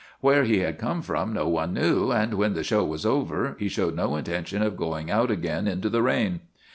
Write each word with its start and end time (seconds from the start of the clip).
Where 0.19 0.45
he 0.45 0.61
had 0.61 0.79
come 0.79 1.03
from 1.03 1.31
no 1.31 1.47
one 1.47 1.75
knew, 1.75 2.09
and 2.09 2.33
when 2.33 2.55
the 2.55 2.63
show 2.63 2.83
was 2.83 3.05
over 3.05 3.55
he 3.59 3.69
showed 3.69 3.95
no 3.95 4.13
inten 4.13 4.47
tion 4.47 4.63
of 4.63 4.75
going 4.75 5.11
out 5.11 5.29
again 5.29 5.67
into 5.67 5.89
the 5.91 6.01
rain. 6.01 6.39